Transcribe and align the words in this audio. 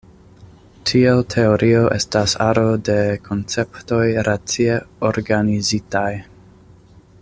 Tiel 0.91 1.19
teorio 1.33 1.83
estas 1.97 2.33
aro 2.47 2.65
de 2.89 2.97
konceptoj 3.29 4.03
racie 4.31 4.81
organizitaj. 5.11 6.09